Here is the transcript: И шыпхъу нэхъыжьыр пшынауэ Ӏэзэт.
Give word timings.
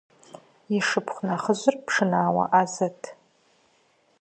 И 0.77 0.79
шыпхъу 0.87 1.23
нэхъыжьыр 1.27 1.75
пшынауэ 1.85 2.43
Ӏэзэт. 2.51 3.01